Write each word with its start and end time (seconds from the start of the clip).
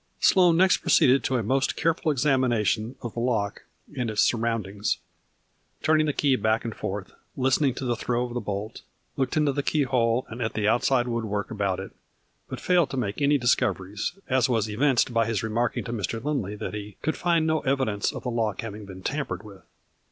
Sloane 0.19 0.57
next 0.57 0.77
proceeded 0.77 1.23
to 1.25 1.35
a 1.37 1.43
most 1.43 1.75
careful 1.75 2.11
ex 2.11 2.23
amination 2.25 2.95
of 3.03 3.13
the 3.13 3.19
lock 3.19 3.65
and 3.95 4.09
its 4.09 4.23
surroundings, 4.23 4.97
turning 5.83 6.07
the 6.07 6.11
key 6.11 6.35
back 6.35 6.65
and 6.65 6.73
forth, 6.73 7.11
listening 7.37 7.75
to 7.75 7.85
the 7.85 7.95
throw 7.95 8.25
of 8.25 8.33
the 8.33 8.39
bolt; 8.39 8.81
looked 9.15 9.37
into 9.37 9.51
the 9.51 9.61
keyhole 9.61 10.25
and 10.27 10.41
at 10.41 10.55
the 10.55 10.67
outside 10.67 11.07
woodwork 11.07 11.51
about 11.51 11.79
it, 11.79 11.91
but 12.49 12.59
failed 12.59 12.89
to 12.89 12.97
make 12.97 13.21
any 13.21 13.37
discoveries, 13.37 14.17
as 14.27 14.49
was 14.49 14.67
evinced 14.67 15.13
by 15.13 15.27
his 15.27 15.43
remarking 15.43 15.83
to 15.83 15.93
Mr. 15.93 16.19
Lindley 16.23 16.55
that 16.55 16.73
he" 16.73 16.97
could 17.03 17.15
find 17.15 17.45
no 17.45 17.59
evidence 17.59 18.11
of 18.11 18.23
the 18.23 18.31
lock 18.31 18.61
having 18.61 18.85
been 18.85 19.03
tampered 19.03 19.43
with. 19.43 19.61